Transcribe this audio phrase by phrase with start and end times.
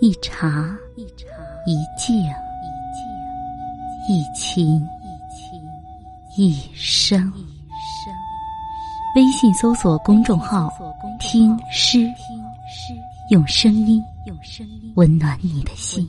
[0.00, 1.04] 一茶一
[1.96, 2.16] 静
[4.08, 4.80] 一情
[6.36, 7.32] 一生。
[9.16, 10.72] 微信搜索公众号
[11.18, 12.06] “听诗”，
[13.30, 16.08] 用声音用声音温暖你的心。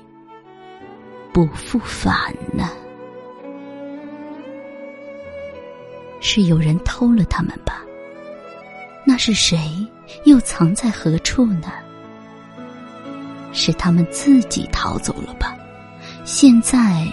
[1.33, 2.69] 不复返呢？
[6.19, 7.81] 是有人偷了他们吧？
[9.05, 9.57] 那是谁？
[10.25, 11.71] 又藏在何处呢？
[13.53, 15.57] 是他们自己逃走了吧？
[16.25, 17.05] 现在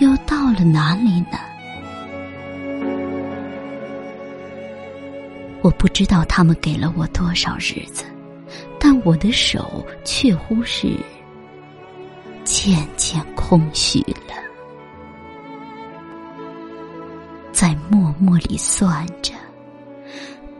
[0.00, 1.38] 又到了哪里呢？
[5.62, 8.02] 我不知道他们给了我多少日子，
[8.78, 10.96] 但我的手却乎是。
[12.62, 14.34] 渐渐空虚了，
[17.52, 19.32] 在默默里算着，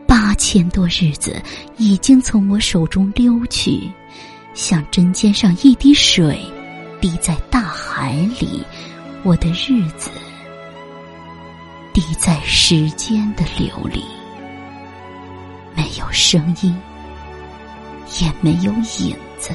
[0.07, 1.39] 八千多日子
[1.77, 3.87] 已经从我手中溜去，
[4.55, 6.43] 像针尖上一滴水，
[6.99, 8.65] 滴在大海里。
[9.21, 10.09] 我的日子，
[11.93, 14.03] 滴在时间的流里，
[15.75, 16.75] 没有声音，
[18.19, 19.53] 也没有影子。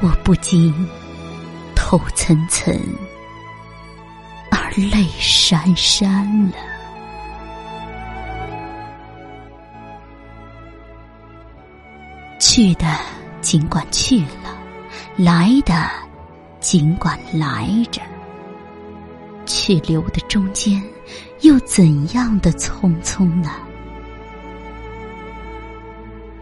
[0.00, 0.72] 我不禁
[1.74, 2.80] 头涔涔，
[4.48, 6.56] 而泪潸潸了。
[12.38, 12.86] 去的
[13.40, 14.56] 尽管去了，
[15.16, 15.90] 来的
[16.60, 18.00] 尽管来着，
[19.46, 20.80] 去留的中间
[21.40, 23.50] 又怎样的匆匆呢？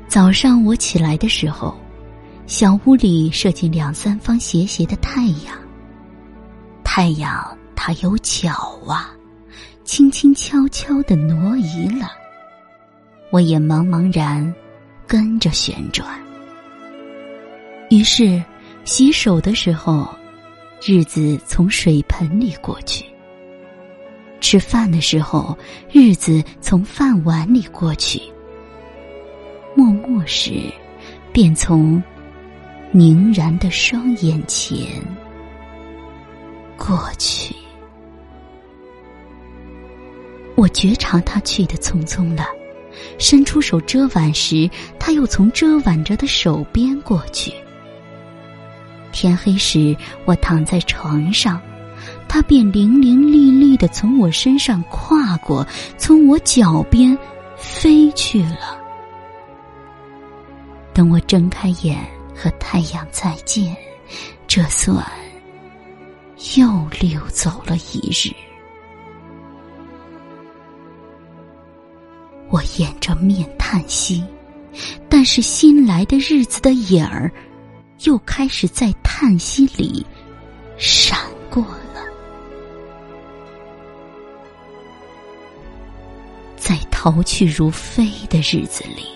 [0.08, 1.74] 早上我起来的时候。
[2.46, 5.58] 小屋里射进两三方斜斜的太阳。
[6.84, 8.52] 太阳它有脚
[8.86, 9.10] 啊，
[9.84, 12.12] 轻轻悄悄的挪移了。
[13.32, 14.54] 我也茫茫然
[15.08, 16.08] 跟着旋转。
[17.90, 18.40] 于是
[18.84, 20.08] 洗手的时候，
[20.86, 23.04] 日子从水盆里过去；
[24.40, 25.58] 吃饭的时候，
[25.90, 28.22] 日子从饭碗里过去。
[29.74, 30.72] 默默时，
[31.32, 32.00] 便从。
[32.96, 34.88] 凝然的双眼前，
[36.78, 37.54] 过去，
[40.54, 42.46] 我觉察他去的匆匆了。
[43.18, 44.66] 伸出手遮挽时，
[44.98, 47.52] 他又从遮挽着的手边过去。
[49.12, 51.60] 天黑时，我躺在床上，
[52.26, 55.66] 他便伶伶俐俐的从我身上跨过，
[55.98, 57.14] 从我脚边
[57.58, 58.80] 飞去了。
[60.94, 62.15] 等我睁开眼。
[62.36, 63.74] 和太阳再见，
[64.46, 65.04] 这算
[66.56, 68.30] 又溜走了一日。
[72.48, 74.22] 我掩着面叹息，
[75.08, 77.32] 但是新来的日子的影儿，
[78.04, 80.04] 又开始在叹息里
[80.76, 81.18] 闪
[81.50, 82.04] 过了。
[86.56, 89.15] 在逃去如飞的日子里。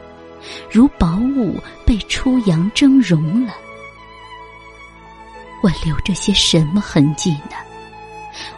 [0.69, 3.53] 如薄雾被初阳蒸融了，
[5.61, 7.55] 我留着些什么痕迹呢？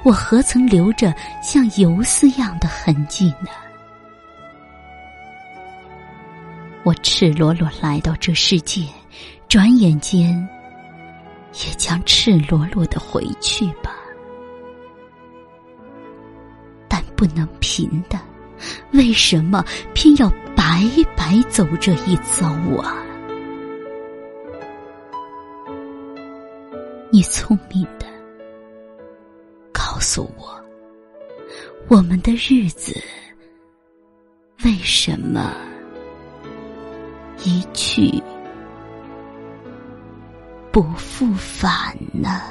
[0.03, 3.49] 我何曾留着像游丝样的痕迹呢？
[6.83, 8.85] 我赤裸裸来到这世界，
[9.47, 10.47] 转眼间
[11.65, 13.91] 也将赤裸裸的回去吧。
[16.87, 18.19] 但不能平的，
[18.91, 19.63] 为什么
[19.93, 20.29] 偏要
[20.73, 20.81] 白
[21.15, 22.47] 白走这一遭
[22.81, 22.97] 啊？
[27.11, 28.07] 你聪明的，
[29.71, 30.59] 告诉我，
[31.89, 32.99] 我们的日子
[34.65, 35.53] 为什么
[37.43, 38.11] 一去
[40.71, 42.41] 不复返呢？